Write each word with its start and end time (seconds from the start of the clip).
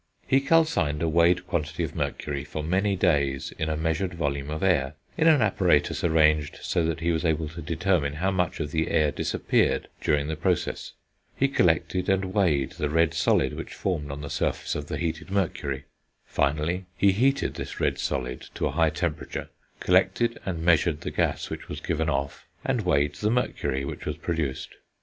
He 0.25 0.41
calcined 0.41 1.03
a 1.03 1.07
weighed 1.07 1.45
quantity 1.45 1.83
of 1.83 1.93
mercury 1.95 2.43
for 2.43 2.63
many 2.63 2.95
days 2.95 3.53
in 3.59 3.69
a 3.69 3.77
measured 3.77 4.15
volume 4.15 4.49
of 4.49 4.63
air, 4.63 4.95
in 5.15 5.27
an 5.27 5.43
apparatus 5.43 6.03
arranged 6.03 6.57
so 6.63 6.83
that 6.85 7.01
he 7.01 7.11
was 7.11 7.23
able 7.23 7.47
to 7.49 7.61
determine 7.61 8.13
how 8.13 8.31
much 8.31 8.59
of 8.59 8.71
the 8.71 8.89
air 8.89 9.11
disappeared 9.11 9.89
during 10.01 10.25
the 10.27 10.35
process; 10.35 10.93
he 11.35 11.47
collected 11.47 12.09
and 12.09 12.33
weighed 12.33 12.71
the 12.71 12.89
red 12.89 13.13
solid 13.13 13.53
which 13.53 13.75
formed 13.75 14.09
on 14.09 14.21
the 14.21 14.29
surface 14.31 14.73
of 14.73 14.87
the 14.87 14.97
heated 14.97 15.29
mercury; 15.29 15.83
finally 16.25 16.85
he 16.97 17.11
heated 17.11 17.53
this 17.53 17.79
red 17.79 17.99
solid 17.99 18.41
to 18.55 18.65
a 18.65 18.71
high 18.71 18.89
temperature, 18.89 19.51
collected 19.79 20.39
and 20.47 20.63
measured 20.65 21.01
the 21.01 21.11
gas 21.11 21.51
which 21.51 21.69
was 21.69 21.79
given 21.79 22.09
off, 22.09 22.47
and 22.65 22.81
weighed 22.81 23.13
the 23.17 23.29
mercury 23.29 23.85
which 23.85 24.07
was 24.07 24.17
produced. 24.17 24.69